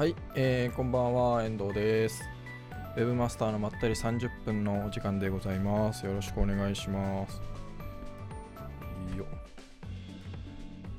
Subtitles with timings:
[0.00, 2.22] はい、えー、こんばんは、遠藤です。
[2.96, 6.06] ウェブマスターのまったり30分のお時間でございます。
[6.06, 7.42] よろしくお願いします。
[9.12, 9.26] いいよ。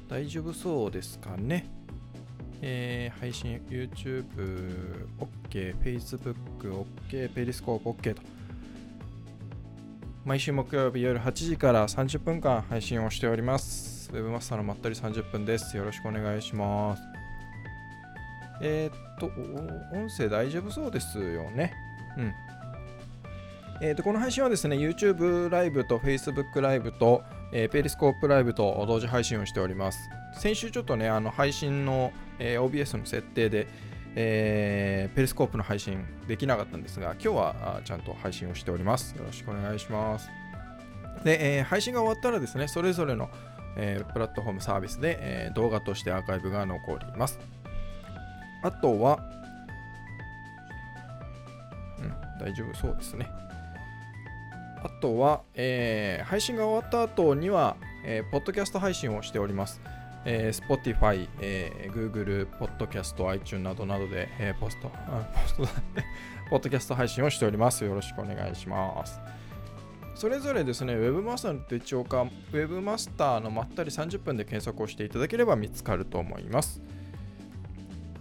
[0.07, 1.67] 大丈夫そうですかね？
[2.61, 5.08] えー、配信、YouTube、
[5.49, 8.22] OK、Facebook、OK、ペリスコープ、OK と。
[10.26, 14.12] 毎週木曜日夜8時から30分間配信をしております。
[14.13, 15.76] ウェブマスターのまったり30分です。
[15.76, 17.10] よろしくお願いします。
[18.62, 19.31] えー、っと、
[19.95, 21.73] 音声大丈夫そうですよね。
[22.17, 22.34] うん。
[23.84, 29.98] えー、とこの配信はですね、YouTube ライブと Facebook ライブと、えー、ペリスコープライブと同時配信をしております。
[30.34, 33.67] 先週ちょっとね、あの配信の、えー、OBS の設定で、
[34.16, 39.16] えー、ペリスコープの配信できなかったんですが、今日はちゃんと配信をしております。
[39.16, 40.30] よろしくお願いします。
[41.23, 43.30] で、えー、配信が終わったらですね、それぞれの、
[43.78, 47.39] えー、プラットフォームサービスで、えー、動画としてアーカイブが残ります。
[48.64, 49.20] あとは、
[52.00, 53.28] うん、大丈夫そうですね。
[54.84, 59.81] あとは、えー、配信が終わった後には、えー、ポッドキャスト配信をしております。
[60.26, 65.68] えー、Spotify、えー、Google、Podcast、iTunes などなどで、えー、ポスト、ポスト
[66.50, 67.84] ポッドキャスト配信をしております。
[67.84, 69.20] よろしくお願いします。
[70.16, 76.81] それぞれですね、Webmaster の手帳か、Webmaster のまったり30分で検索をしていただければ見つかると思います。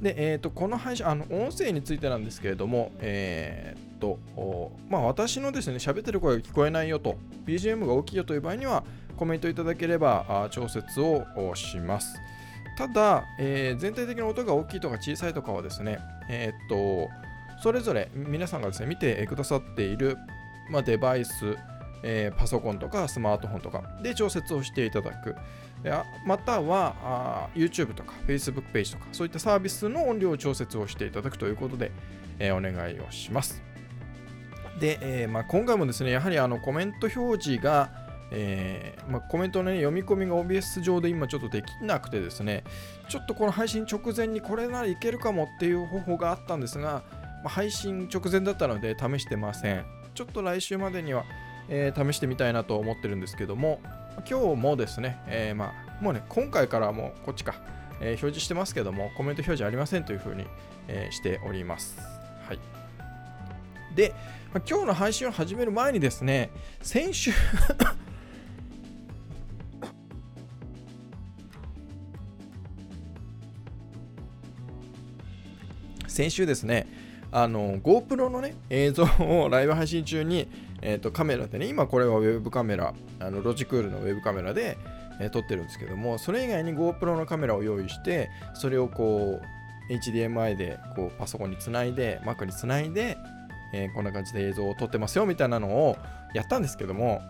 [0.01, 4.19] で、えーと、この配信、あの音声についてなんですけれども、えーと
[4.89, 8.85] まあ、私のですね、喋ってる声が聞こえないよと、BGM が大きいよという場合には、
[9.17, 12.17] コメントいただければ調節をします。
[12.79, 15.99] ただ、えー、全体的な音が大きいとか小さいとかはですね、
[16.31, 17.11] えー、と
[17.63, 20.17] それぞれ皆さんがですね見てくださっている、
[20.71, 21.59] まあ、デバイス、
[22.03, 25.37] えー、パソコンとかスマートフォンとかで調節をしていただく。
[26.27, 31.91] またはあ YouTube とか Facebook ページとかそういったサービスの音量調節をしていただくということで、
[32.39, 33.63] えー、お願いをします。
[34.79, 37.91] で、えーまあ、今回もですね、やはりあのコメント表示が、
[38.33, 42.65] えーまあ、コメントの、ね、読み込みが OBS 上で今ちょっとできなくてですね、
[43.09, 47.03] ちょっとこの配信直前にこれならいけるかもっていう方法があったんですが、
[47.45, 49.85] ま、配信直前だったので試してません。
[50.15, 51.25] ちょっと来週までには、
[51.71, 53.81] えー、試してみたいなと思ってるんですけども、
[54.29, 57.55] 今日もですね、えー、まあ、もうね、今回からもうこっちか、
[58.01, 60.45] えー、表示してますけども、コメント表示ありませんというふうに、
[60.89, 61.97] え、しております。
[62.47, 62.59] はい。
[63.95, 64.13] で、
[64.53, 66.51] まあ、今日の配信を始める前にですね、
[66.83, 67.31] 先週
[76.09, 76.87] 先週ですね、
[77.31, 80.49] あの GoPro のね映像をライブ配信中に、
[80.83, 84.79] えーと、カメラでね今これはウェブカメラあのロジクールのウェブカメラで、
[85.21, 89.41] えー、撮ってるんですけどもそれ以外に GoPro のカメラを用意してそれをこ
[89.91, 93.19] う HDMI でこうパソコンにつないで Mac につないで、
[93.75, 95.97] えー、こんな感じで映像を撮ってますよみたいなのを
[96.33, 97.21] やったんですけども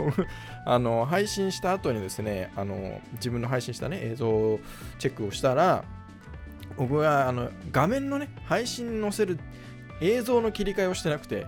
[0.64, 4.60] あの配信した後にですねあの自分の配信したね映像を
[4.98, 5.84] チェックをしたら
[6.76, 9.38] 僕はあの画面のね、配信に載せる
[10.00, 11.46] 映像の切り替えをしてなくて、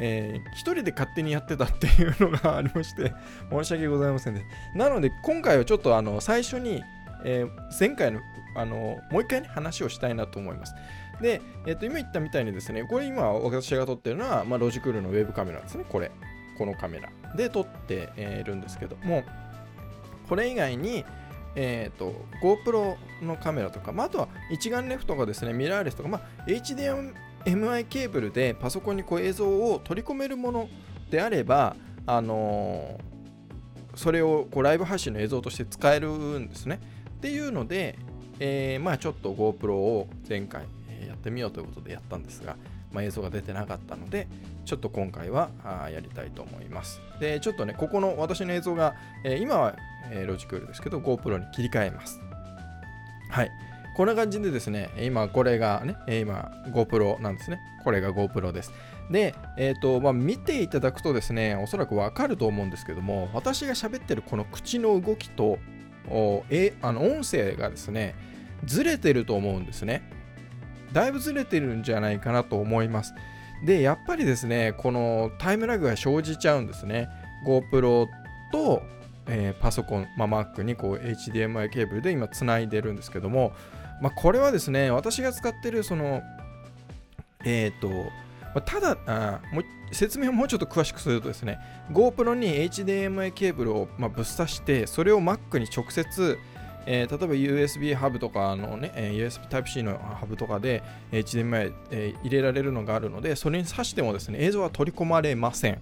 [0.00, 3.12] えー、一人で勝手にやってたっていうのがありまして、
[3.50, 4.44] 申し訳ございませんね。
[4.74, 6.82] なので、今回はちょっとあの最初に、
[7.24, 8.20] えー、前回の
[8.56, 10.74] あのもう一回ね、話をしたいなと思います。
[11.20, 16.10] で、えー、と今言ったみたいにですね、これ今私が撮ってるのは、まあ、ロジクールのウェブカメラですね、これ。
[16.58, 19.22] このカメラで撮っているんですけども、
[20.28, 21.04] これ以外に、
[21.54, 27.14] えーと、GoPro のカメラとか、まあ、あとは一眼レフとかですね、ミラーレスとか、まあ、HDMI
[27.44, 30.68] MI ケーブルでパソコンにこう映像を取り込めるもの
[31.10, 31.76] であれば、
[32.06, 36.80] あのー、それをこうライブ配信の映像として使えるんですね。
[37.10, 37.98] っていうので、
[38.38, 40.62] えー、まあちょっと GoPro を前回
[41.06, 42.56] やってみようということでやったんですが、
[42.92, 44.28] まあ、映像が出てなかったので、
[44.64, 47.00] ちょっと今回はあやりたいと思います。
[47.20, 48.94] で、ちょっとね、ここの私の映像が、
[49.24, 49.76] えー、今は、
[50.10, 52.20] え、ロジクールですけど、GoPro に切り替えます。
[53.30, 53.50] はい。
[53.98, 57.58] こんな感じでですね、今これがね、今 GoPro なんですね。
[57.82, 58.72] これが GoPro です。
[59.10, 65.58] で、えっ、ー、と、まあ、見ていただくとですね、おそらくわかると思うんですけども、私が喋ってるこの口の動きと、
[66.48, 68.14] えあの音声がですね、
[68.64, 70.08] ずれてると思うんですね。
[70.92, 73.14] だいぶずれてるんじゃないかなと思います。
[73.66, 77.08] で、やっぱりですね、このタイムラグが生じちゃうんですね。
[77.44, 78.06] GoPro
[78.52, 78.80] と、
[79.26, 83.54] えー、パソコン、まあ、Mac にこう HDMI ケーブルで今つないでるんですけども、
[84.00, 86.22] まあ、これはですね、私が使ってるその、
[87.44, 87.88] えっ、ー、と、
[88.54, 89.64] ま、ただあもう、
[89.94, 91.58] 説明をもうちょっと詳しくするとですね、
[91.92, 96.38] GoPro に HDMI ケーブルを、ま、ぶっ刺して、それを Mac に直接、
[96.86, 105.80] えー、例えば USB ハブとかのね、え、USB Type-C のハブとかで HDMI、えー、入れられるのがあるので、それに挿してもですね、映像は取り込まれません。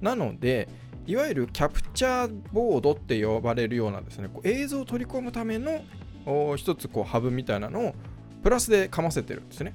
[0.00, 0.68] なので、
[1.06, 5.80] いわゆるキャプチャーボードって呼ばれるようなですね、こう映像を取り込むための
[6.56, 7.94] 一つこうハブみたいなのを
[8.42, 9.74] プラスでかませてるんですね。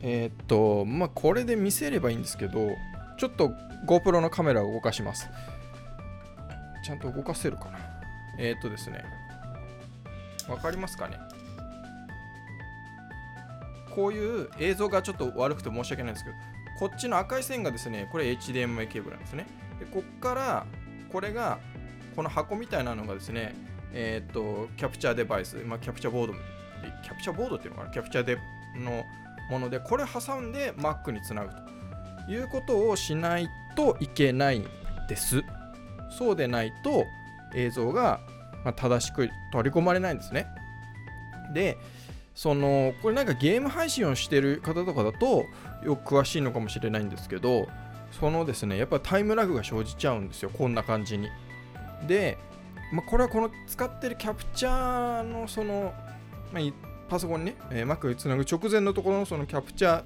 [0.00, 2.70] えー、っと、まあ、これで見せればいいんですけど、
[3.18, 3.50] ちょっと
[3.86, 5.28] GoPro のカメラを動かします。
[6.84, 7.78] ちゃんと動かせるかな。
[8.38, 9.04] えー、っとですね、
[10.48, 11.18] わかりますかね
[13.94, 16.36] こういう映像がちょっと悪くて申し訳ないんですけど、
[16.78, 19.46] こっちの赤い線がですね、これ HDMI ケーブルなんですね。
[19.80, 20.66] で、こっから、
[21.10, 21.58] これが、
[22.14, 23.54] この箱みたいなのがですね、
[23.98, 26.34] えー、っと、キャプチャーデバイス、まあ、キャプチャーボード、
[27.02, 28.38] キャプチャーボードっていうのかな、キャプチャーで
[28.76, 29.04] の
[29.50, 31.50] もので、これ挟んで Mac につなぐ
[32.26, 34.66] ということをしないといけないん
[35.08, 35.42] です。
[36.10, 37.06] そうでないと
[37.54, 38.20] 映像が
[38.76, 40.46] 正しく取り込まれないんですね。
[41.54, 41.78] で、
[42.34, 45.46] そのこれなんかゲーム配信をしてる方とかだと
[45.82, 47.66] よく詳しいのかもしれないんですけど
[48.12, 51.30] そのですねやっぱタイムラグが生じちゃうんですよこんな感じに
[52.06, 52.36] で、
[52.92, 55.92] まあ、これはこの使ってるキャプチャーのその、
[56.52, 56.62] まあ、
[57.08, 60.04] パソコンにね、えー、Mac につなぐ直前のところのそのキャプチャー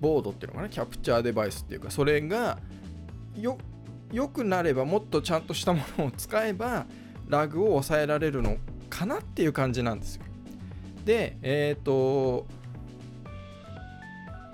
[0.00, 2.58] ボードっていうのかなキャプチャーデバイスっていうかそれが
[3.36, 3.58] よ
[4.12, 6.86] 良くなればもっとちゃんとしたものを使えば
[7.28, 8.56] ラグを抑えられるの
[8.88, 10.22] かなっていう感じなんですよ。
[11.04, 12.46] でえっ、ー、と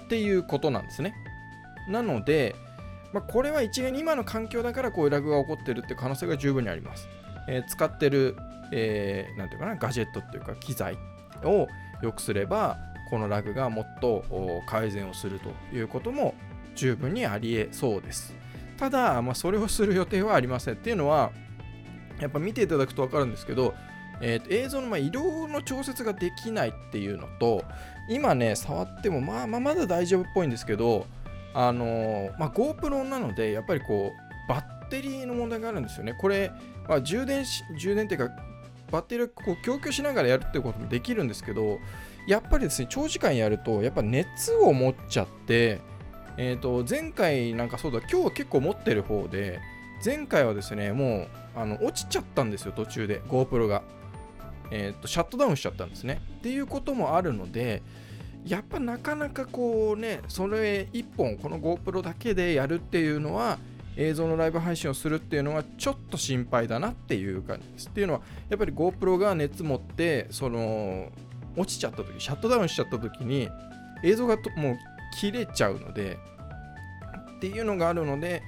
[0.04, 1.14] っていうことなんですね。
[1.88, 2.54] なので、
[3.14, 7.08] まあ、これは一概に今の環境だからこういうラグが起こってるって可能性が十分にあります、
[7.48, 8.36] えー、使ってる
[8.72, 10.98] えー、ていうかなガジェットっていうか機材
[11.44, 11.68] を
[12.02, 12.78] 良くすれば
[13.08, 14.24] このラグがもっと
[14.66, 16.34] 改善をするということも
[16.74, 18.34] 十分にありえそうです。
[18.76, 21.30] ただ、まあ、それをする予定はありませんっていうのは
[22.20, 23.74] やっぱ見ていただくと分かるんですけど、
[24.20, 27.64] えー、と映像のま色の調節ができないっていうのと
[28.08, 31.06] 今ね触ってもまあまあまだ大丈夫っぽいんですけど
[31.54, 36.14] あのー、まあ、GoPro なのでやっぱりこうバッテリーの問題があるんですよね。
[36.20, 36.52] これ、
[36.88, 38.34] まあ、充電し充電っていうか
[38.90, 41.78] バッテリーをこう供給しながらやるっていうこともできるんですけど
[42.26, 45.80] やっぱりですね長時間やるとやっぱ熱を持っちゃって
[46.36, 49.60] えーと前回なんかそうだ今日は結構持ってる方で
[50.04, 53.82] 前回はですねもうあの落ちちゃったんですよ途中で GoPro が、
[54.70, 56.20] えーと、シャットダウンしちゃったんですね。
[56.38, 57.82] っていうこともあるので
[58.46, 63.58] やっぱなかなかこうねそれ1本この GoPro だけでやるっていうのは
[63.96, 67.88] 映像のライブ配信をするっていうのはちょっと心配だなっていう感じです。
[67.88, 71.10] っていうのはやっぱり GoPro が熱持ってその
[71.56, 73.48] 落ちちゃった時シャットダウンしちゃった時に
[74.02, 74.78] 映像がもう
[75.18, 76.18] 切れちゃうので
[77.36, 78.42] っていうのがあるので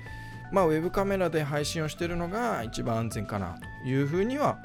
[0.53, 4.59] まあウェブカメラで配信をしてるのが一番安全かなというふうには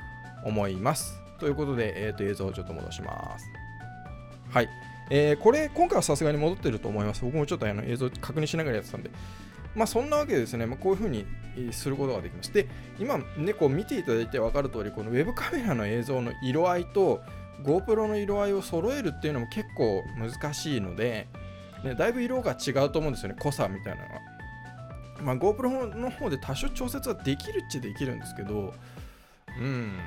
[0.43, 1.21] 思います。
[1.39, 3.45] ということで、えー、と映像をちょっと戻します。
[4.49, 4.69] はい。
[5.13, 7.25] えー、これ、今回はさすがに戻ってると思います。
[7.25, 9.11] 僕もちょっとあの映像確認しながらやってたんで、
[9.75, 11.25] まあそんなわけでですね、まあ、こういうふうに
[11.71, 12.53] することができます。
[12.53, 17.19] で、今ね、こう見ていただいて分かる通り、このウェブカメラの映像の色合いと
[17.65, 21.27] GoPro の色合いを揃えるっていうのも結構難しいので、
[21.83, 24.21] ね、だいぶ色が違うと思うんですよね、濃さみたいなのは。
[25.23, 28.73] まあ、GoPro の方で多少調節はできるっちゃできるんですけど、
[29.59, 29.97] うん、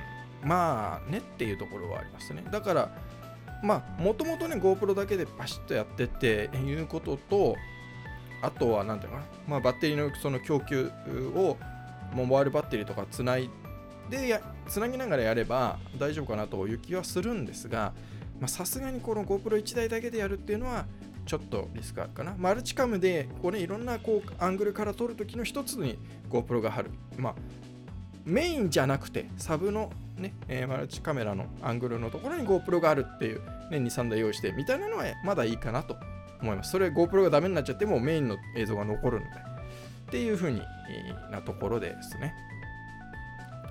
[0.43, 2.43] まあねっていうところはありますね。
[2.51, 2.91] だから、
[3.63, 7.57] まあ、もともとね、GoPro だけでパシッとやってっていうことと、
[8.43, 10.91] あとは、なんていうのかな、まあ、バッテリーのその供給
[11.35, 11.57] を、
[12.13, 13.51] モバイルバッテリーとかつない
[14.11, 17.93] でや、つなぎながらやれば大丈夫かなという気はするんですが、
[18.47, 20.87] さすがにこの GoPro1 台だけでやるっていうのは、
[21.27, 22.35] ちょっとリスクあるかな。
[22.37, 25.99] マルチカムで、これいろんなこうアングルから撮るときの一つに
[26.31, 26.91] GoPro が貼る。
[27.17, 27.35] まあ、
[28.25, 33.41] メインじゃなくて、サブのね、えー、マルチカメラのアングルのところに GoPro があるっていう、
[33.81, 35.97] ね、2、3台用意してみたいなのはまだいいかなと
[36.41, 36.71] 思います。
[36.71, 39.55] それ GoPro がダメになっちゃってもメインの映像が残るので。
[40.07, 40.63] っていう風に
[41.31, 42.35] なところですね。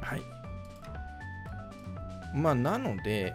[0.01, 0.21] はい。
[2.35, 3.33] まあ、なので、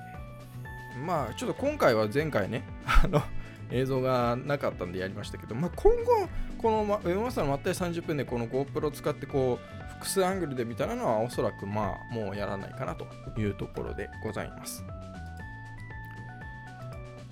[1.06, 3.22] まあ、ちょっと今回は前回ね、 あの、
[3.70, 13.06] 映像がなかったんでやりましたけど、まあ、今後、この、ま、ウェマスターのまったり30分でこの GoPro を使ってこう複数アングルで見たのはおそらくまあもうやらないかなと
[13.38, 14.84] いうところでございます。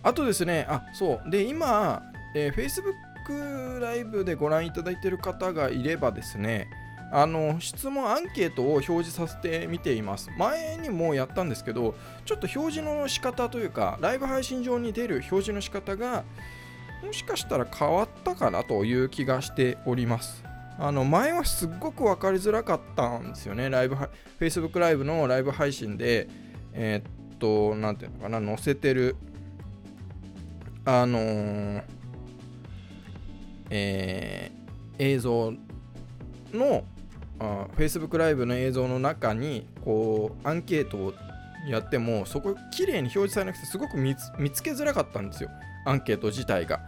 [0.07, 1.31] あとですね、あ、そう。
[1.33, 2.01] で、今、
[2.33, 6.71] えー、Facebook ライブでご覧いただいている方がいればですね、
[7.11, 10.31] あの質問アンケートを表示させてみています。
[10.39, 16.23] 前にもやったんですけど、ちょっと表示の仕方というか、ライブ配信上に出る表示の仕方が、
[17.05, 20.45] もしかしたら変わったかなという気がしております。
[20.79, 23.71] あの前はすっごく分かりづらかったんですよね。
[23.71, 23.97] ライブ、
[24.39, 26.29] Facebook ライブのライブ配信で、
[26.75, 29.17] えー、っと、なんていうのかな、載せてる、
[30.87, 31.83] あのー、
[33.71, 35.52] えー、映像
[36.52, 36.85] の
[37.40, 41.14] あ Facebook ライブの映像の中にこうアンケートを
[41.69, 45.50] やってもそこ綺麗に表示されなくてすごく見つけづらかったんですよ。
[45.85, 46.81] アンケート自体が。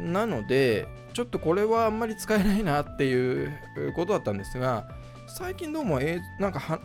[0.00, 3.52] なのでちょっとこれはあんまり使えないなっていう
[3.94, 4.88] ことだったんですが
[5.26, 6.80] 最近どうも、えー、なんか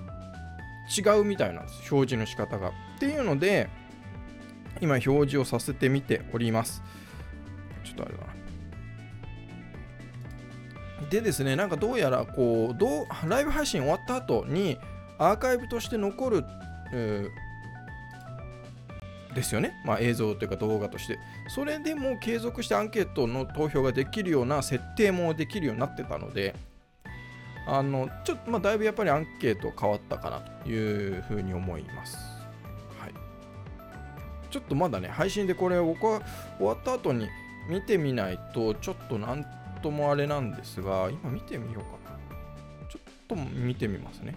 [0.98, 1.94] 違うみたいなんです。
[1.94, 2.70] 表示の仕方が。
[2.70, 3.70] っていうので
[4.82, 6.82] 今表示をさせてみております
[7.84, 8.34] ちょっとあれだな
[11.10, 14.80] でですね、なんかどうやらこうどうライブ配信終わった後に
[15.20, 16.46] アーカイブとして残る、
[16.92, 21.20] えー、ですよね、まあ、映像というか動画として。
[21.50, 26.56] それでも継続してアンケートの投票ができるような設定もできるようになってたので、
[27.68, 32.33] あのちょっとまあだいぶやっぱりアンケート変わったかなというふうに思います。
[34.54, 36.22] ちょっとまだね、配信でこれ僕は
[36.60, 37.28] 終わった後に
[37.68, 39.44] 見てみないと、ちょっとなん
[39.82, 42.88] ともあれなんですが、今見てみようかな。
[42.88, 44.36] ちょっと見てみますね。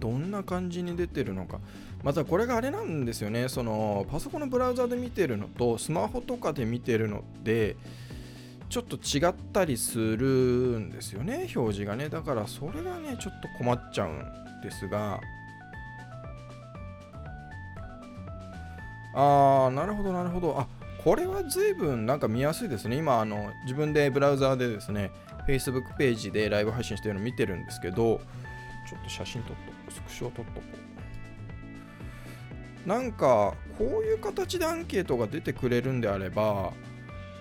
[0.00, 1.60] どんな感じに出てるのか。
[2.02, 3.48] またこれがあれなんですよね。
[3.48, 7.76] そのパソコンのブラウザで見てるのとスマホとかで見てるので、
[8.70, 10.26] ちょっと違ったりする
[10.80, 12.08] んですよね、表示がね。
[12.08, 15.20] だからそれがね、ちょっと困っちゃうんですが。
[19.14, 20.58] あー、なるほど、なるほど。
[20.58, 20.66] あ
[21.04, 22.96] これは随分なんか見やすいですね。
[22.96, 25.10] 今、あの自分でブラウザーでですね、
[25.48, 28.20] Facebook ページでライブ配信してるの見てるんですけど、
[28.88, 30.62] ちょっと写真撮っとこう、スクショ撮っとこ
[32.86, 32.88] う。
[32.88, 36.72] なんか、こういう形でアンケートが出てくれるんであれば、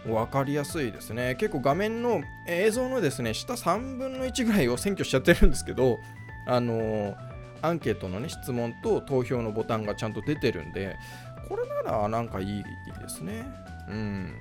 [0.06, 1.36] 分かりやすいですね。
[1.36, 6.00] 結構画面の映像のですね、下3分の1ぐらいを占拠しちゃってるんですけど、
[6.48, 7.16] あのー、
[7.62, 10.96] アンケートのね、質問と投票のボタンがちゃんと出てるんで、
[11.52, 13.46] これならなんかいいですね。
[13.90, 14.34] うん。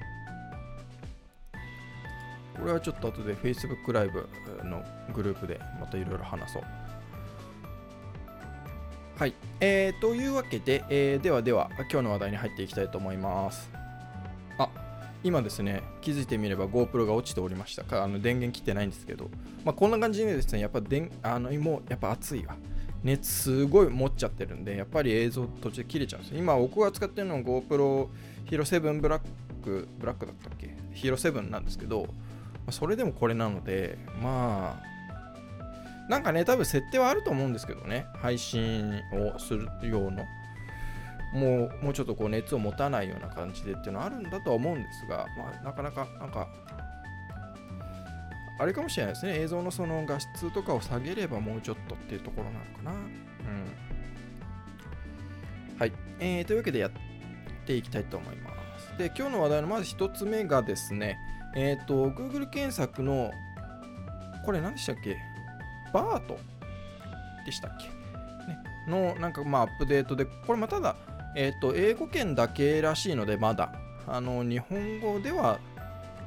[2.57, 4.29] これはちょっと後で Facebook ライブ
[4.62, 6.62] のグループでまたいろいろ話そう。
[9.19, 9.35] はい。
[9.59, 13.69] えー、というわけで、えー、ではでは今日の話題に入っていきたいと思います。
[14.57, 14.71] あ、
[15.25, 18.05] 今ですね、気づいてみれば GoPro が落ちておりましたか。
[18.05, 19.31] あの電源切ってないんですけど、
[19.64, 22.55] まあ、こんな感じでですね、やっぱでんあのもうやっぱ熱いわ。
[23.02, 26.38] 熱すごい持っちゃってるんで、やっぱり映像途中で切れちゃうんですよ。
[26.38, 28.09] 今僕が使ってるのは GoPro
[28.50, 29.23] Hero 7ブラッ
[29.62, 32.09] ク、ブラックだったっけ ?Hero 7なんですけど、
[32.71, 40.25] それでもこれなので、まあ、なんかね、多分設定はあると思うんですけどね、配信をする用の。
[41.33, 46.49] もう、もうちょっとこう熱を持たないような感じでっていうのはあるんだとは思うんですが、まあ、なかなか、なんか、
[48.61, 49.40] あれかもしれないですね。
[49.40, 52.90] 映像のその画質とかを下げればもうちょっとっていうところなのかな。
[52.93, 52.99] うん。
[55.79, 55.93] はい。
[56.19, 56.90] えー、というわけでやっ
[57.64, 58.99] ていきたいと思います。
[58.99, 61.19] で、今日の話題のまず1つ目がですね、
[61.57, 63.31] えっ、ー、と、Google 検索の、
[64.45, 65.17] これ何でしたっけ？
[65.95, 66.38] バート
[67.47, 70.97] でしたっけ、ね、の、なんかまあアップデートで、これまただ、
[71.35, 73.73] えっ、ー、と、英語圏だけらしいので、まだ、
[74.07, 75.59] あの、日本語では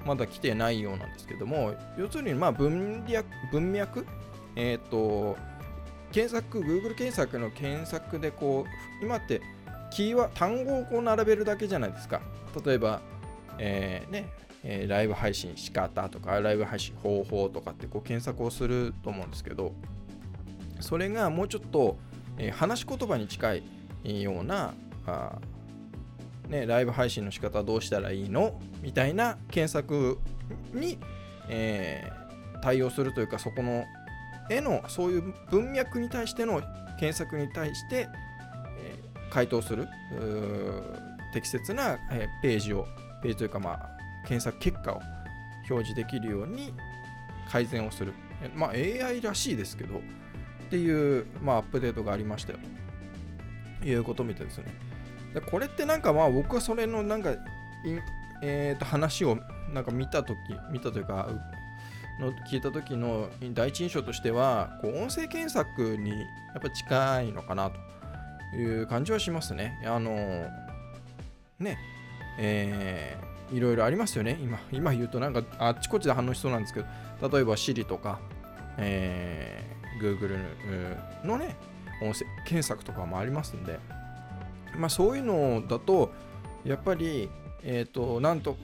[0.05, 4.05] まだ来てないようなんですけども、要するにまあ文脈、文脈？
[4.55, 5.38] え、ー、と、
[6.12, 8.65] 検索、Google 検索の検索でこ
[9.01, 9.41] う、今って
[9.91, 12.22] キーワ単語をこう並べるだけじゃないですか。
[12.65, 13.01] 例えば、
[13.57, 14.29] えー、ね、
[14.63, 19.74] えー、ライブ配信仕方とか、ライブ配信方法とかってこう検索をすると思うんですけど、
[20.79, 21.98] それがもうちょっと、
[22.38, 23.55] えー、話し言葉に近
[24.03, 24.74] いような
[26.47, 28.59] ね、ライブ配信の仕方どうしたらいいの？
[28.81, 30.19] みたいな検索
[30.73, 31.00] に、
[31.50, 33.85] えー、対応するというか、そこの
[34.50, 36.62] 絵のそういう文脈に対しての
[37.00, 38.07] 検索に対して、
[38.79, 39.88] えー、回答する
[41.33, 42.85] 適切な、えー、ページを、
[43.21, 43.89] ページというか、まあ、
[44.27, 45.01] 検索結果を
[45.69, 46.73] 表示できるように
[47.50, 48.13] 改善をする。
[48.55, 50.01] まあ、AI らしいですけど、っ
[50.69, 52.59] ていう、まあ、アップデートがありましたよ
[53.81, 54.65] ということみたいですね。
[55.33, 57.35] でこれってなんかまあ僕はそれのなんか、
[58.41, 59.37] えー、と話を
[59.73, 60.37] なんか見たとき、
[60.71, 61.27] 見たというか、
[62.19, 66.15] の聞いた時の第一印象としては、こう音声検索にや
[66.59, 67.71] っぱ近いのかな
[68.51, 69.79] という感じはしますね。
[69.85, 70.11] あの
[71.59, 71.77] ね、
[72.37, 74.37] えー、いろいろありますよね。
[74.41, 76.85] 今、今言うとなんかあっちこっちで反応しそうなんですけど、
[77.29, 78.19] 例えば Siri とか、
[78.77, 80.37] えー、Google
[81.25, 81.55] のね、
[82.01, 83.79] 音声検索とかもありますんで、
[84.77, 86.11] まあ、そういうのだと
[86.65, 87.29] やっぱり、
[87.63, 88.57] えーと、なんと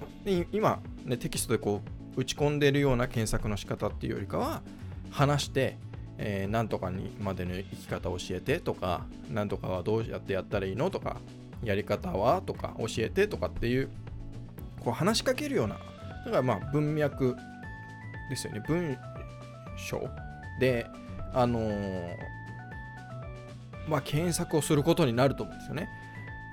[0.52, 1.82] 今、ね、テキストでこ
[2.18, 4.62] う打ち込んでるような検索の仕方っていうよりかは
[5.12, 5.78] 話して
[6.22, 11.16] えー、なんとかにまでの生き方を教えてとか、なんとかはどうやってやったらいいのとか、
[11.64, 13.90] やり方はとか教えてとかっていう、
[14.82, 15.76] こう話しかけるような、
[16.26, 17.38] だからまあ文脈
[18.30, 18.98] ですよね、文
[19.78, 20.10] 章
[20.60, 20.88] で、
[21.34, 22.18] あのー、
[23.88, 25.88] まあ検索をすることになると思うんですよね。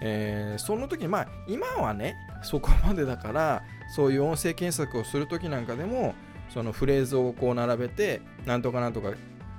[0.02, 6.14] えー、その時まあ今はね、そこまでだから、そういう音声検索をする時なんかでも、
[6.50, 9.12] そのフレーズをこう並べて、なんとかなんとか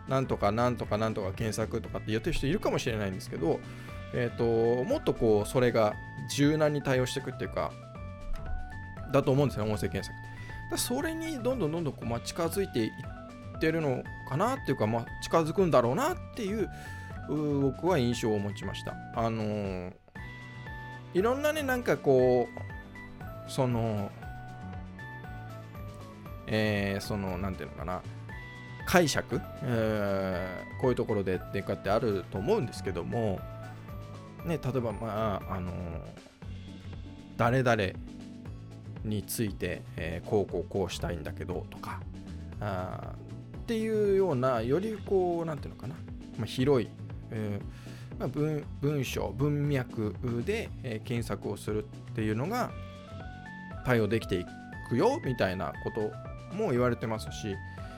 [0.08, 3.60] なんとかなんとかなんとか検索とかって言ってる人いるかもしれないんですけど、
[4.14, 5.96] えーと、もっとこうそれが
[6.30, 7.72] 柔軟に対応していくっていうか
[9.12, 10.16] だと思うんですよ音声検索。
[10.72, 16.70] だそれにどんどんどんどんこう、まあ、近づいていってるのかなっていうか、まあ、近づくんだろうなっていう
[17.62, 18.94] 僕は印象を持ちました。
[19.16, 19.94] あのー、
[21.14, 22.48] いろんなねなんかこ
[23.48, 24.12] うその
[26.48, 28.02] えー、そのなんていうのかな
[28.86, 33.42] 解釈、えー、こういうところでってかってあると思うんですけども、
[34.46, 35.72] ね、例えば、まあ、あの
[37.36, 37.84] 誰々
[39.04, 42.00] について、えー、こうこうこうしたいんだけどとか
[42.62, 43.14] あ
[43.58, 45.96] っていうようなよりこうなんていうのかな、
[46.38, 46.90] まあ、広い、
[47.32, 52.72] えーま、文文章文脈で、え、検索をするっていうのが
[53.86, 54.46] 対応できてい
[54.90, 56.12] くよみたいなこと
[56.56, 57.56] も言われてますし、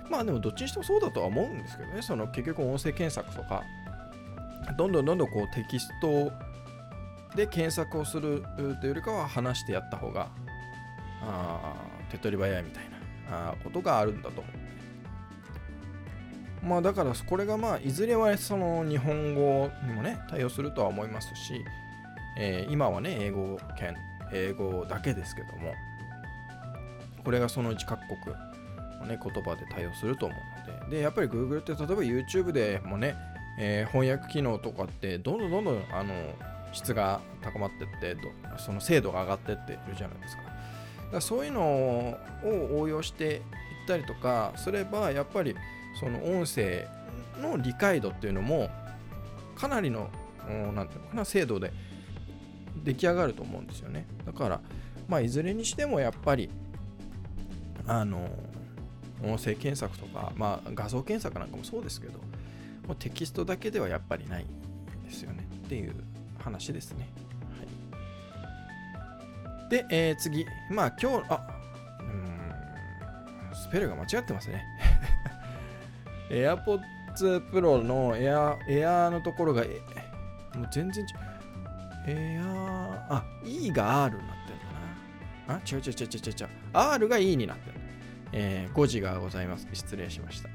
[0.10, 3.64] まあでもどっちにしてもそうだとは思うんですけどね、その結局音声検索とか、
[4.78, 6.32] どんどんどんどんこうテキスト
[7.36, 10.30] で検索をするというよりかは話してやった方が
[11.22, 11.76] あ
[12.10, 12.84] 手っ取り早いみたい
[13.30, 14.44] なことがあるんだと。
[16.64, 21.64] まあだからこれがまあいずれはその日本語にもね対応するとは思いますし、
[22.38, 23.96] えー、今はね英語圏
[24.32, 25.74] 英語だけですけども
[27.24, 28.36] これがそのうち各国
[29.08, 33.16] ね、言葉で対応すると思うので、で、やっぱり Google って例えば YouTube でもね、
[33.58, 36.14] えー、翻訳機能とかってどんどんどんどんあの
[36.72, 38.18] 質が高まってって
[38.58, 40.44] その精度が上がってってるじゃないですか。
[41.12, 43.42] だそういうのを応用していっ
[43.88, 45.56] たりとかすればやっぱり
[46.00, 46.88] その音声
[47.42, 48.70] の理解度っていうのも
[49.56, 50.10] かなりの
[50.74, 51.74] 何ていうのかな精度で
[52.84, 54.06] 出来上がると思うんですよね。
[54.26, 54.62] だから
[55.08, 56.50] まあいずれにしてもやっぱり
[57.88, 58.30] あの
[59.22, 62.20] 音声検索とか、まあ、画像検索なんかもそうですけど、
[62.88, 64.46] もうテキストだけではやっぱりない
[65.04, 65.94] ですよねっていう
[66.42, 67.10] 話ですね。
[67.58, 67.66] は
[69.68, 71.48] い、で、えー、次、まあ今日、あ
[72.00, 72.04] う
[73.52, 74.64] ん、スペルが間違ってますね。
[76.30, 79.70] AirPods Pro のエアエアのところが、も
[80.64, 81.12] う全然違う。
[82.08, 84.64] エアあ、E が R になってるの
[85.48, 85.56] かな。
[85.56, 86.50] あ、違う違う違う違う違う。
[86.74, 87.80] R が E になってる。
[88.32, 89.68] えー、5時がございます。
[89.74, 90.50] 失礼しました。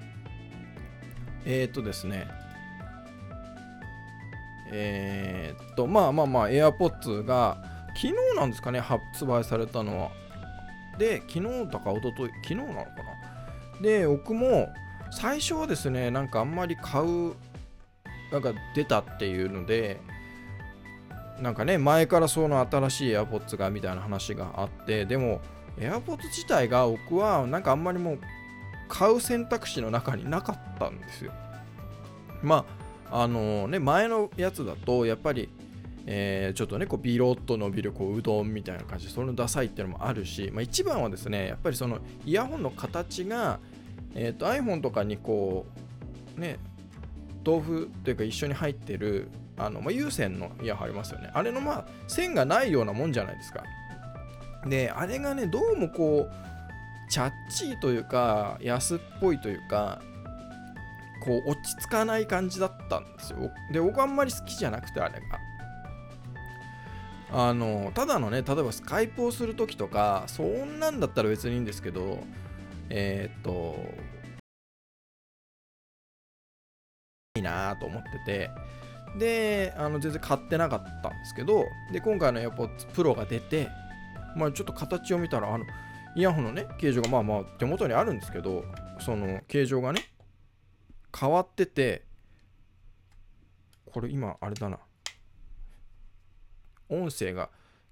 [1.45, 2.27] えー、っとですね。
[4.73, 7.59] えー、っと、まあまあまあ、AirPods が
[7.95, 10.11] 昨日なんですかね、発売されたのは。
[10.99, 13.81] で、昨日だか一昨日昨日なのかな。
[13.83, 14.73] で、僕も
[15.15, 17.35] 最初はですね、なんかあんまり買う、
[18.33, 20.01] なんか出たっていうので、
[21.41, 25.41] なんかね、前からその新しい AirPods がみたいな話があって、でも、
[25.79, 28.19] AirPods 自体が僕はなんかあんまりもう
[28.89, 31.33] 買う選択肢の中になかったんですよ。
[32.43, 32.65] ま
[33.11, 35.49] あ、あのね、前のやつだとやっぱり、
[36.07, 43.61] えー、ちょっとね、こうビロッと伸びるこううどんみたいな感じで、それのダサいっていうのもあるし、まあ、一番はですね、やっぱりそのイヤホンの形が、
[44.15, 45.67] えーと、iPhone とかにこ
[46.37, 46.59] う、ね、
[47.45, 51.31] 豆腐というか一緒に入ってるあの、まあ、有線のイヤホンありますよね。
[51.33, 53.63] あれのまあ線がないようなもんじゃないですか。
[54.67, 60.01] で、あれがね、どうもこう、チャッチーというか、安っぽいというか、
[61.23, 63.51] こう、落ち着かない感じだったんですよ。
[63.73, 65.39] で、僕あんまり好きじゃなくて、あれが。
[67.49, 72.25] あの、ただのね、例えばスカイプをするときとか、そんなんだったら別にいいんですけど、
[72.91, 73.77] えー、っと、
[77.37, 78.51] いいなと思ってて、
[79.19, 83.69] で、あの全然買ってなかったんですけど、で、今回の AirPods Pro が出て、
[84.37, 85.65] まあ、ちょっと形を見たら、あの、
[86.17, 88.65] イヤホンのね、形状がまあまあ手元にあるんですけど、
[89.01, 90.01] その形状がね、
[91.19, 92.05] 変わってて、
[93.87, 94.79] これ今、あれだな。
[96.89, 97.51] 音声が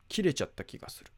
[0.08, 1.10] 切れちゃった気がする。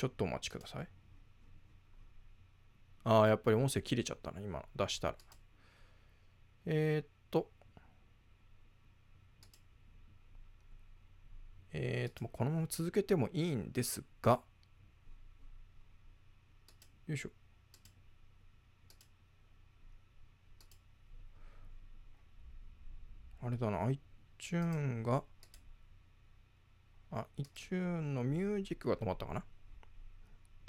[0.00, 0.88] ちょっとお待ちください。
[3.04, 5.14] ああ、やっぱり音声切れちゃったな、今出したら。
[6.64, 7.10] えー、っ
[11.72, 14.40] えっ、と、このまま続けてもいいんですが、
[17.06, 17.30] よいしょ。
[23.42, 23.86] あれだな、
[24.38, 25.24] iTune が、
[27.10, 29.44] あ、iTune のミュージックが止まったかな。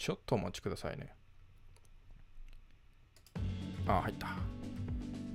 [0.02, 1.14] ちょっとお待ちくださいね。
[3.86, 4.30] あ、入った。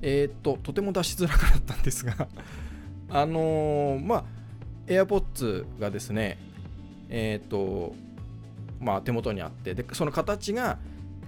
[0.03, 2.27] えー、っと、とても出しづらかったんですが
[3.09, 4.25] あのー、まあ、
[4.89, 6.39] AirPods がですね、
[7.09, 7.95] えー、っと、
[8.81, 10.81] まあ、手元にあって、で、その形が、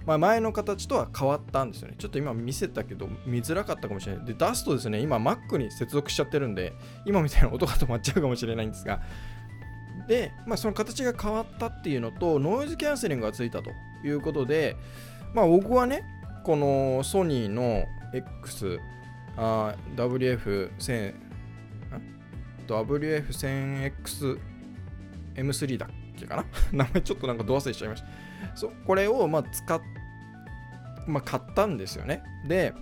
[0.05, 1.95] まあ、前の形とは変わったんですよね。
[1.97, 4.25] ちょっと今見せたけど見づらかったかもしれない。
[4.25, 6.73] で、出すとですね、今 Mac に接続しちゃってるんで、
[7.05, 9.01] 今みたいな音が止まっちゃうかもしれないんですが、
[10.09, 13.69] で、まあ、その形が変わったっていうのと、ノイズキャンセリングがついたと
[14.03, 14.75] いうことで、
[15.35, 16.03] まあ、僕はね、
[16.43, 18.79] このソニーの X
[19.37, 21.13] WF1000、
[22.67, 24.39] WF1000X
[25.35, 26.45] M3 だっけかな？
[26.73, 28.07] 名前ちょっとなんかど忘れしちゃいました。
[28.55, 29.79] そうこれをまあ使っ、
[31.07, 32.23] まあ、買ったんですよね。
[32.47, 32.73] で、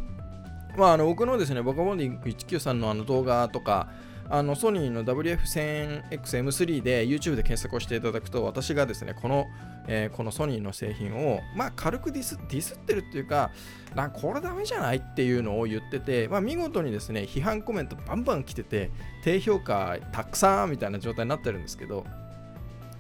[0.78, 3.90] まあ、あの僕のですね、バカボンディング193のあの動画とか、
[4.30, 9.48] あのソニーの WF1000XM3 で YouTube で検索をしていただくと私がですねこの、
[9.88, 13.52] えー、このソニーの製品をまあ軽くディスディスってるっていうか
[13.96, 18.92] なこれダメじゃないっていうのを言ってて、まあ、見事にですね批判コメントバンバン来てて
[19.24, 22.06] 低評価たくさんみたいな状態になってるんですけど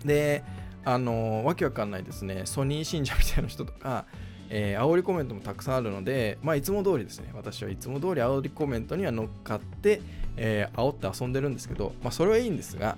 [0.06, 0.44] で
[0.86, 4.06] あのわけわかんないですねソニー信者みたいな人とか
[4.50, 10.02] えー、煽りコメントもたくさんあるので、まあ、いつも通りですね、私はいつも通り煽りコメントには乗っかって、
[10.38, 12.97] えー、煽って遊んでるんですけど、まあ、それはいいんですが、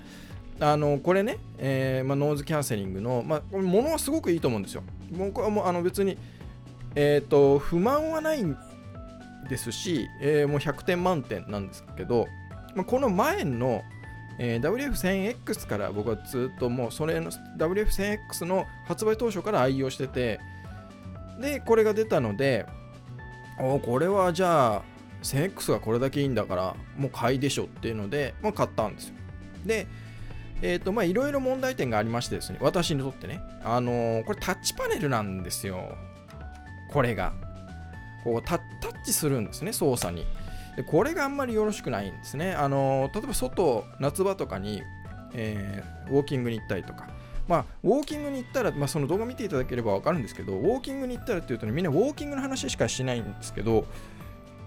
[0.59, 4.83] あのこれね、えーまあ、ノーズキャンセリングの、まあ、ものはすごくいいと思うんですよ。
[5.11, 6.17] 僕はもうあの別に、
[6.95, 8.43] えーと、不満はない
[9.49, 12.27] ですし、えー、もう100点満点なんですけど、
[12.75, 13.83] まあ、この前の、
[14.37, 20.39] えー、WF1000X から僕はずっともうそれの WF1000X の発売当初から愛用してて、
[21.39, 22.65] で、これが出たので、
[23.59, 24.83] おこれはじゃあ
[25.23, 29.15] 1000X がこれだけいいんだからもう買いでしょっていうので、まあ、買ったんですよ。
[29.65, 29.87] で、
[30.61, 35.95] えっ、ー、とまあいろいろ問題点がありましてですね、私にとってね、あのー、これタッチパネルなんですよ。
[36.91, 37.33] これが。
[38.23, 38.61] こうタッ
[39.05, 40.25] チするんですね、操作に。
[40.75, 42.53] でこれがあんまりよろしくないんですね。
[42.53, 44.83] あのー、例えば外、夏場とかに、
[45.33, 47.07] え、ウォーキングに行ったりとか、
[47.47, 53.85] まあ、ウォーキングに行ったら、まあ、その動画見ていただければ分かるんですけど、ウォーキングに行ったらっていうと、ね、みんなウォーキングの話しかしないんですけど、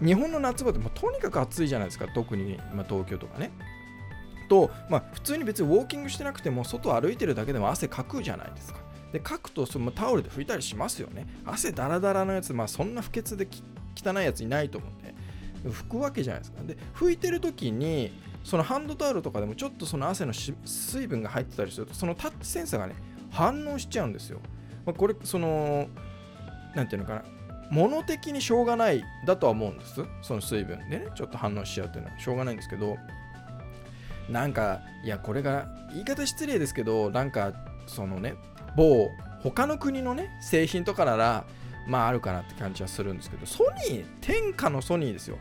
[0.01, 3.53] 日本の夏場って、とにかく暑いじゃないですか、特に、まあ、東京とかね。
[4.49, 8.81] と、まあ、普通に別にウォーキングしてなくても、外歩いてるだけでも汗かくじゃないですか。
[9.13, 11.27] で、かくとそのタオルで拭いたりしますよね。
[11.45, 13.47] 汗だらだらのやつ、まあ、そんな不潔で
[13.95, 15.15] 汚いやついないと思うんで、
[15.65, 16.63] 拭くわけじゃないですか。
[16.65, 18.13] で、拭いてる時に、
[18.45, 22.95] そのハンドタオルとかでもちょっとその汗の水分が入ってたりすると、そのタッチセンサーがね、
[23.31, 24.41] 反応しちゃうんですよ。
[24.85, 25.89] まあ、これ、その、
[26.75, 27.25] なんていうのかな、
[27.73, 30.05] 物的にしょうがないだとは思うんです。
[30.21, 32.21] その水分でね、ちょっと反応しちゃうっていうのは。
[32.21, 32.99] しょうがないんですけど、
[34.29, 37.53] なんか、いや、これが、言い方失礼ですけど、なんか、
[37.87, 38.35] そのね、
[38.77, 39.11] 某、
[39.43, 41.45] 他の国のね、製品とかなら、
[41.87, 45.39] まああるかなって感じはするんですけど、ソニー、天下のソニーですよ。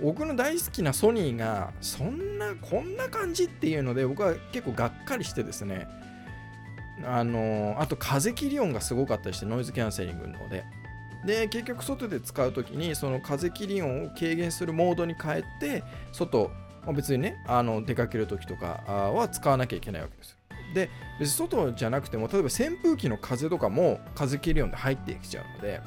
[0.00, 5.88] 僕の大好きなソニーが、そんな、こんな感じっていうので、僕は結構がっかりしてですね、
[7.04, 10.64] あのあと風切り音がすごかったりしてノイズキャンセリングので。
[11.26, 16.50] で結局外で使う時にその風切り音を軽減するモードに変えて外、
[16.84, 20.36] まあ、別にねあの出かける時とかは使わなきゃいけないわけです
[20.74, 25.80] で別に外じゃなくても例えば扇風機の風とかも風切り音で入ってきちゃうので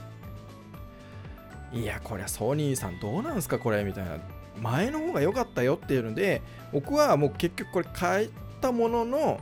[1.74, 4.18] いやこれはソニーさんどうなんすかこれみたいな。
[4.60, 6.42] 前の方が良かったよっていうので
[6.72, 9.40] 僕はもう結局これ変えたものの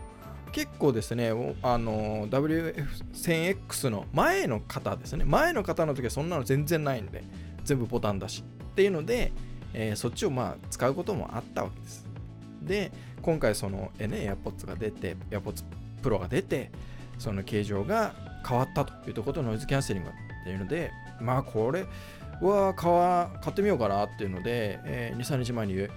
[0.52, 1.30] 結構ですね、
[1.62, 7.24] あの WF1000X の前の方ですね、前の方の時はそんなの全然ないんで、
[7.64, 9.32] 全部ボタンだしっていうので、
[9.74, 12.08] えー、そっちをまあ使うこともあったわけです。
[12.62, 15.64] で、今回その、えね、AirPods が出て、AirPods
[16.02, 16.72] Pro が出て、
[17.18, 18.14] その形状が
[18.48, 21.86] 変わったというところとノイズキャンセリングっていうので、まあこれ
[22.42, 22.74] は
[23.42, 25.88] 買ってみようかなっていうので、えー、2、3日前に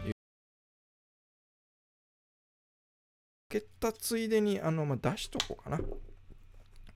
[3.61, 5.81] けたついでに、あの、まあ、出しとこうかな。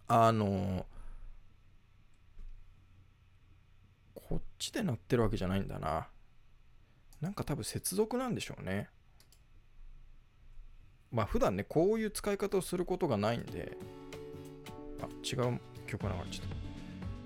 [0.09, 0.87] あの、
[4.15, 6.09] こっちで鳴ってるわけじゃないんだな。
[7.21, 8.89] なんか多分接続なんでしょうね。
[11.13, 13.77] まあ普段ね、こういう使い方をすることがないんで、
[15.01, 16.49] あ、違う曲流れちゃっ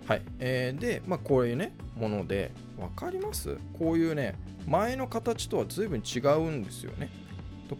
[0.06, 0.12] た。
[0.14, 0.22] はい。
[0.38, 3.56] えー、で、まあこういうね、もので、わかります？
[3.78, 7.10] こういうね、前の形とは随分違うんですよね。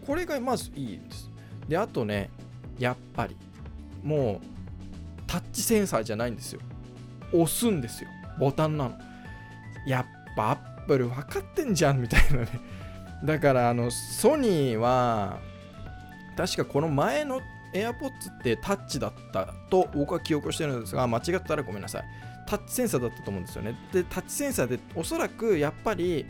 [0.07, 1.30] これがまずいいんです。
[1.71, 2.31] であとね
[2.79, 3.37] やっぱり
[4.03, 4.47] もう
[5.27, 6.61] タッチセンサーじゃないんですよ。
[7.33, 8.11] 押すんですよ。
[8.41, 8.99] ボタンなの。
[9.87, 12.49] やっぱアップル分かってんじゃんみたいなね。
[13.25, 15.39] だからあのソニーは
[16.37, 17.41] 確かこの前の
[17.73, 17.93] AirPods
[18.41, 22.05] ってタッチだったと僕は記憶してるんですが間違ったらごめんなさい。
[22.49, 23.77] タッチセンサーだったと思うんですよね。
[23.93, 26.27] でタッチセンサーでおそらくやっぱり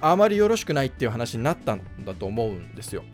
[0.00, 3.04] あまりよろしくないっていう話になったんだと思うんですよ。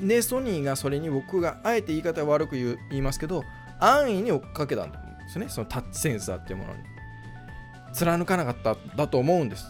[0.00, 3.44] でソニーがそれに僕があえて言い方悪く言いますけど
[3.78, 5.48] 安易に追っかけたんですね。
[5.48, 6.80] そのタッチセンサーっていうものに。
[7.92, 9.64] 貫かなかっただと思うんです。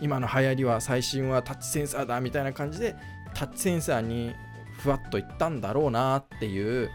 [0.00, 2.96] 今の流行りは最新はタッチセンサーだみたいな感じで
[3.34, 4.34] タッチセンサーに
[4.80, 6.90] ふわっといったんだろうなっていう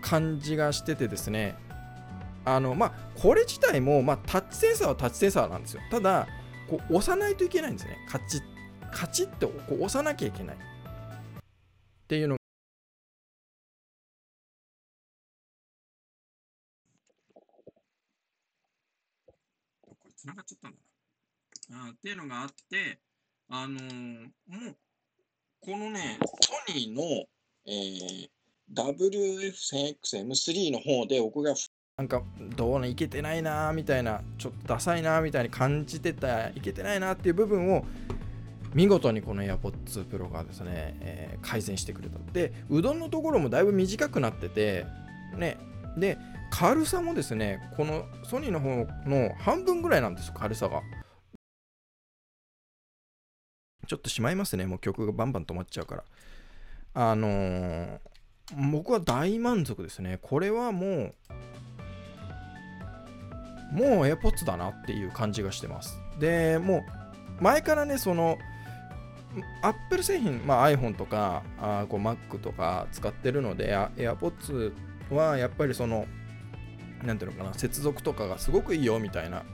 [0.00, 1.56] 感じがしててですね。
[2.44, 5.82] あのまあこれ自体も、まあ、タッチセンサーはタッチセンサーなんですよ。
[5.90, 6.28] ただ
[6.68, 7.98] こう押さないといけないんですね。
[8.08, 8.42] カチッ
[8.92, 10.56] カチッってこう押さなきゃいけない。
[12.04, 12.36] っていうの
[19.80, 20.78] これ繋がっちゃったんだ
[21.70, 21.86] な。
[21.88, 22.98] あっていうのがあって
[23.48, 24.76] あのー、もう
[25.60, 27.02] このねソニーの、
[27.66, 28.28] えー、
[28.74, 31.54] WF1000XM3 の方で僕が
[31.96, 32.22] なんか
[32.56, 37.86] どうねいけてないなみたいなちょっとダサいなみたいに感じてたいけてないなっていう部分を
[38.74, 42.18] 見事にこの AirPods Pro がですね、えー、改善してくれた。
[42.32, 44.84] で、うどんのところもだいぶ短くなってて、
[45.36, 45.58] ね、
[45.96, 46.18] で、
[46.50, 50.82] 軽さもですね、このソニーの方の半分ぐらいなんですよ、軽さが。
[53.86, 56.04] ちょっとしまいますね、もう曲がバンバン止まっちゃうから。
[56.94, 57.98] あのー、
[58.72, 60.18] 僕は大満足ですね。
[60.20, 61.14] これはもう、
[63.72, 65.96] もう AirPods だなっていう感じがしてます。
[66.18, 66.84] で、も
[67.40, 68.38] う、前からね、その、
[69.62, 74.72] アップル製品、まあ、iPhone とかあこう Mac とか使ってるので、AirPods
[75.10, 76.06] はやっぱりその、
[77.02, 79.44] なんていうのかな、接続とかがすごくいいよみたいな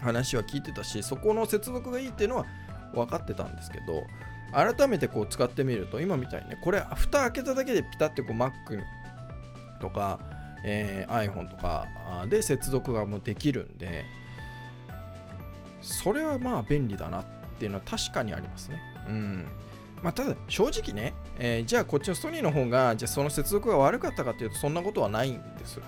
[0.00, 2.46] 話は聞いてたし、そこの接続がいいっていうのは
[2.94, 4.04] 分かってたんですけど、
[4.52, 8.52] 改めてこう使ってみると、今みたいにね、これ、蓋開けただけでピタってこう Mac
[9.80, 10.18] とか、
[10.64, 11.86] えー、iPhone とか
[12.28, 14.04] で接続がもうできるんで、
[15.80, 18.80] それはまあ便利だなってっていうのは確かにありますね。
[19.08, 19.46] うん。
[20.00, 25.80] まあ、ただ、正直ね、えー、じゃあこっちのソニーの方が、じゃあその接続が悪かったかっていうと、そんなことはないんです。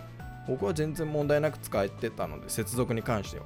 [0.49, 3.45] 僕は全然問題なく使えてたので、接続に関しては。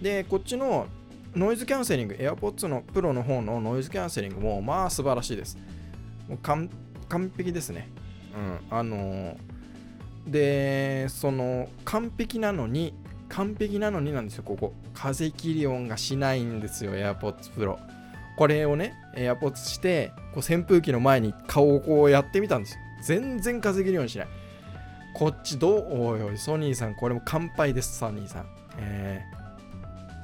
[0.00, 0.86] で、こっちの
[1.34, 5.58] ノイズキャンセリング、AirPods のプロの方のノイズキャンセリングも、まあ素晴らしいです。
[6.26, 6.70] もう完
[7.36, 7.90] 璧ですね。
[8.70, 8.78] うん。
[8.78, 9.36] あのー、
[10.26, 12.94] で、その完璧なのに、
[13.28, 14.72] 完璧なのになんですよ、ここ。
[14.94, 17.78] 風切り音がしないんですよ、AirPods Pro。
[18.36, 22.80] これをね、AirPods して、こう扇風機の前に顔をこうやってみたんですよ。
[23.02, 24.28] 全然風切り音しない。
[25.14, 25.86] こっちどう？
[25.90, 28.46] おいおい、ソニーさん、これも乾杯です、ソニーさん。
[28.78, 29.24] え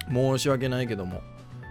[0.08, 1.20] ー、申し訳ないけども。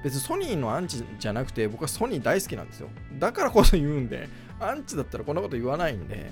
[0.04, 2.89] 別にソニーのアンチじゃなくて、僕はソニー大好きなんですよ。
[3.19, 4.28] だからこそ言うんで、
[4.60, 6.30] アンチだったらこんなこと言わないんで、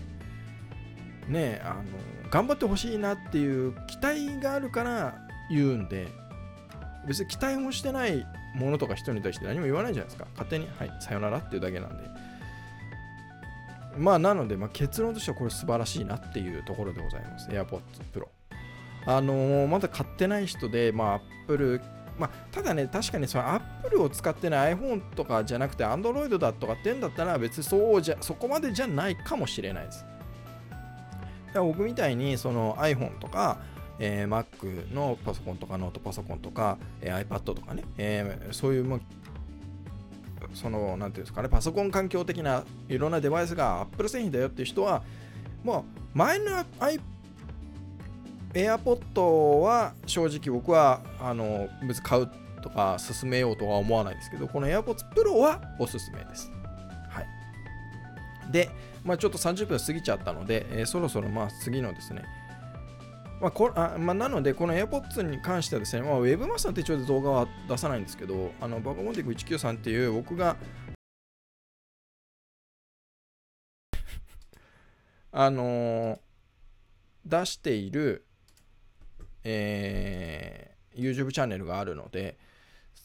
[1.28, 5.16] ねあの、頑張ってほしいなっていう期待があるから
[5.50, 6.08] 言うんで、
[7.08, 10.28] 別に期待もしてないものとか人に対して何も言わないじゃないですか。
[10.34, 12.10] 勝手に、はい、さよならっていうだけなんで。
[13.98, 17.50] まあ、なので、まあ、結論としてはこれ素晴らしいなっていうところでございます。
[17.50, 17.82] AirPods
[18.14, 18.28] Pro。
[19.06, 21.82] あのー、まだ買ってない人で、まあ、Apple、
[22.18, 30.06] まあ、ただね、確かにその Apple を使ってない iPhone とかじゃなくて Android だとかってんだったら別にそうじゃそこまでじゃないかもしれないです。
[31.54, 33.60] だ僕みたいにその iPhone とか、
[34.00, 39.00] えー、Mac のパソコンとかノートパソコンとか、えー、iPad とかね、えー、そういうも
[40.54, 45.04] その、なんていうんですかね、パソコン環境的ないろんなデバイスが Apple 製品だよっていう人は、
[45.64, 45.86] も
[46.16, 46.66] う前の
[48.54, 52.30] AirPod は正直僕はあの別に買う
[52.62, 56.52] とか進めようとは思わないですけど、この AirPods Pro はおすすめです。
[58.52, 58.70] で、
[59.04, 62.24] まあ、ちょっと30分過ぎちゃったので、えー、そろそろまあ次のですね、
[63.42, 70.58] まあこあまあ、なので、この AirPods に関してはですね、まあ、Webmaster 手帳で動画は出さないんですけど、あのバカモンティク193っていう僕が
[75.34, 76.20] あのー、
[77.26, 78.26] 出している、
[79.44, 82.38] えー、YouTube チャンネルがあるので、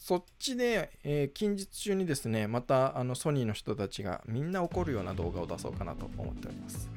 [0.07, 6.89] そっちで、えー、近日中にですね、またあのソニーの人たちがみんな怒るような動画を出そうかなと思っております。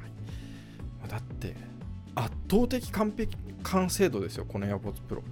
[1.01, 1.55] はい、だって、
[2.13, 5.23] 圧倒的完璧完成度ですよ、この AirPods Pro。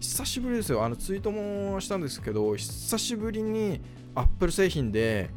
[0.00, 3.82] 久しぶりですよ、あのツイートもしたんですけど、久しぶりに
[4.14, 5.28] Apple 製品で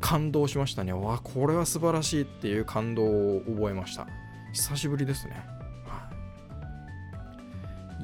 [0.00, 0.94] 感動しましたね。
[0.94, 4.06] わ、これは素晴らしいっていう感動を覚えました。
[4.54, 5.36] 久しぶりですね。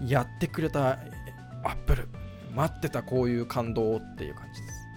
[0.06, 0.90] やってくれた
[1.64, 2.06] アップル。
[2.54, 4.88] 待ってたこういう感動っていう感じです。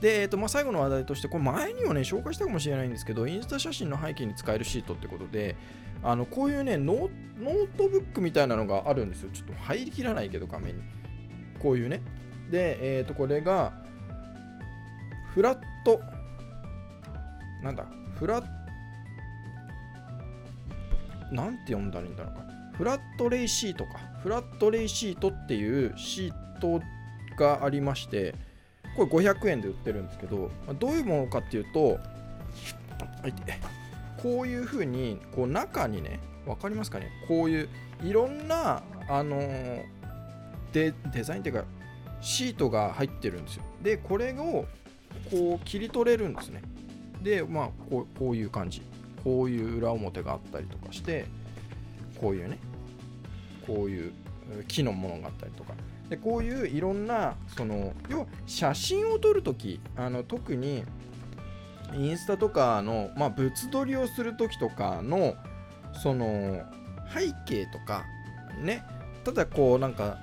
[0.00, 5.56] で、えーとまあ、最後の話題として、これ前にもね、紹介したかもしれないんですけど、インスタ写真の背景に使えるシートってことで、
[6.02, 7.08] あのこういうねノ、
[7.40, 9.30] ノートブックみたいなのがあるんですよ。
[9.32, 10.82] ちょっと入りきらないけど、画面に。
[11.58, 12.02] こういうね。
[12.50, 13.72] で、えっ、ー、と、これが、
[15.32, 16.00] フラット、
[17.62, 17.86] なんだ、
[18.18, 18.64] フラット
[21.32, 22.44] なんて読んだらいいんだろうか。
[22.76, 23.98] フラットレイシートか。
[24.22, 26.82] フラットレイシートっていうシート
[27.36, 28.34] がありまして、
[28.96, 31.98] これ500円で売ってるんですけど、どういうものかっていうと、
[34.22, 37.10] こういうふうに、こう中にね、分かりますかね？
[37.28, 37.68] こういう
[38.02, 39.38] いろんな、あの、
[40.72, 41.64] デデザインっていうか、
[42.20, 43.64] シートが入ってるんですよ。
[43.82, 44.66] で、これを
[45.30, 46.62] こう切り取れるんですね。
[47.22, 48.82] で、まあこう、こういう感じ。
[49.22, 51.24] こういう裏表があったりとかして、
[52.20, 52.58] こういうね、
[53.66, 54.12] こういう
[54.68, 55.72] 木のものがあったりとか。
[56.08, 60.84] でこういういろんなその要は写真を撮るときあの特に
[61.94, 65.34] インスタとかの、まあ、物撮りをするときとかの
[66.02, 66.62] その
[67.12, 68.04] 背景とか
[68.60, 68.84] ね。
[69.24, 70.18] ただこうなんか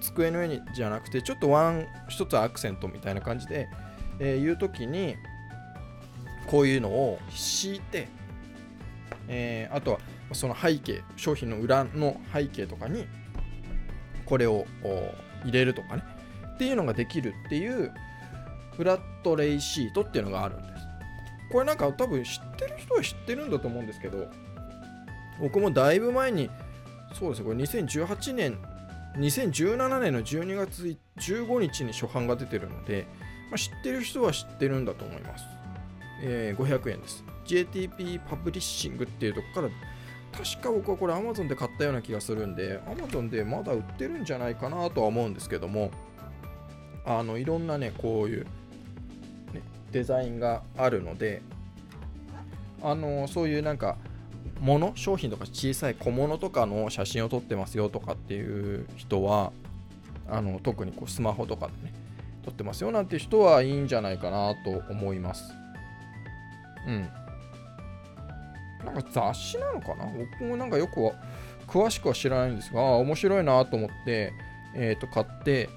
[0.00, 3.68] 机の上にじゃなくてちょっとワン一つアクセントみたいな感じで、
[4.20, 5.16] えー、言う時に
[6.46, 8.08] こういうのを敷いて、
[9.26, 9.98] えー、あとは
[10.32, 13.06] その背景商品の裏の背景とかに
[14.26, 14.66] これを
[15.44, 16.02] 入れるとかね。
[16.54, 17.92] っていうのができるっていう
[18.76, 20.86] フラットレイシートっていうのがあるんです。
[21.50, 24.28] これなんか多分知ってる人は知ってるんだと思うんですけど
[25.40, 26.50] 僕もだいぶ前に
[27.12, 28.58] そうですねこれ2018年
[29.16, 33.06] 2017年の12月15日に初版が出てるので、
[33.50, 35.44] まあ、知ってる人は知ってるんだと思います、
[36.22, 37.24] えー、500円です。
[37.46, 39.68] JTP パブリッシングっていうとこから
[40.36, 45.90] 確か僕はこれ Amazon で買ったような気がするんで Amazon でまだ売ってるんじゃないかなとは思うんですけども
[47.06, 48.44] あのいろんなねこういう、
[49.54, 51.40] ね、デザインがあるので
[52.82, 53.96] あのそういうなんか
[54.60, 59.52] もの商品とか小さい小物とかの写真を撮ってますよとかっていう人は
[60.28, 61.94] あの特にこうスマホとかでね
[62.44, 65.52] 撮ってますよなんて人はいいんじゃないかなと思います。
[66.86, 67.08] うん。
[68.86, 70.06] なんか雑誌なのかな？
[70.06, 71.12] 僕もなんかよくは
[71.66, 74.32] 詳しくは知らないんですが、面白いなと思って、
[74.74, 75.68] えー、と買って、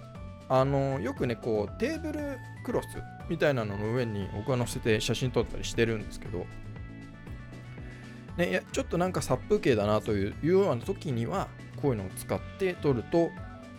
[0.47, 2.87] あのよくね、こうテーブルクロス
[3.29, 6.45] みたいなのの上に僕は載せて写真撮ったりしてるんですけど、
[8.37, 11.47] ね、いやちょっとなんか殺風景だなというような時には、
[11.81, 13.29] こういうのを使って撮ると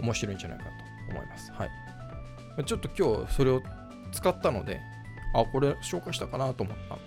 [0.00, 0.70] 面白いんじゃないかと
[1.10, 1.52] 思います。
[1.52, 1.70] はい。
[2.64, 3.62] ちょっと今日それを
[4.12, 4.80] 使ったので、
[5.34, 7.04] あ、これ紹介したかなと思ったんで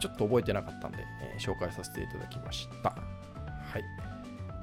[0.00, 2.90] ちょっと覚えてなかったんで、えー、紹介させていただきました。
[2.90, 2.96] は
[3.78, 3.84] い。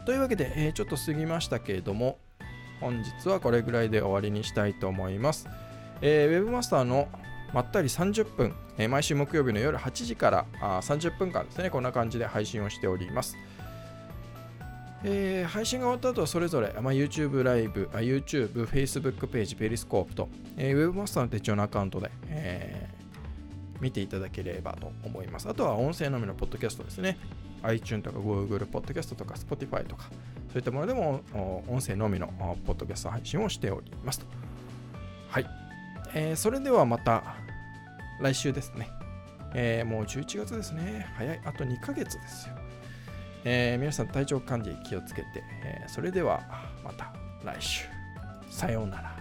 [0.05, 2.17] というわけで、えー、ちょっと過ぎましたけれども、
[2.79, 5.47] 本日はこれぐらいで終わりにしたいと思います。
[6.01, 7.07] えー、Webmaster の
[7.53, 13.37] まったり30分、えー、毎週木曜日の夜8時からあ30分間ですね、こんな感じで配信をしております。
[15.03, 22.86] えー、配信が終わった後はそれぞれ、まあ、YouTube ライブ、YouTube、Facebook ページ、ペリスコープと、えー、Webmaster の手帳のアカウントで、え
[23.81, 25.47] 見ていただければと思います。
[25.47, 27.17] あとは音声のみのポッドキャストですね。
[27.63, 30.09] iTunes とか Google ポッドキャストとか Spotify とか、
[30.51, 31.21] そういったものでも
[31.67, 32.27] 音声のみの
[32.65, 34.25] ポッドキャスト配信をしておりますと。
[35.29, 35.47] はい。
[36.13, 37.35] えー、それではまた
[38.21, 38.89] 来週ですね。
[39.53, 41.07] えー、もう11月ですね。
[41.15, 41.41] 早い。
[41.45, 42.55] あと2ヶ月ですよ。
[43.43, 46.41] えー、皆さん体調管理気をつけて、え、それでは
[46.83, 47.13] また
[47.43, 47.85] 来週。
[48.49, 49.16] さようなら。